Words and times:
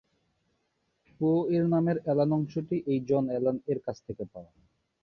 পো-এর 1.19 1.65
নামের 1.67 1.97
অ্যালান 2.03 2.31
অংশটি 2.33 2.77
এই 2.85 2.99
জন 3.09 3.23
অ্যালান-এর 3.29 3.79
কাছ 3.85 3.97
থেকে 4.07 4.23
পাওয়া। 4.33 4.51